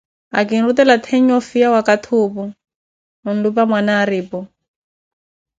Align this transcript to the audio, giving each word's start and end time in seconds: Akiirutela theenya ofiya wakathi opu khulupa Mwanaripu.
Akiirutela 0.39 0.95
theenya 1.03 1.33
ofiya 1.39 1.67
wakathi 1.75 2.11
opu 2.23 2.43
khulupa 3.23 3.61
Mwanaripu. 3.69 4.39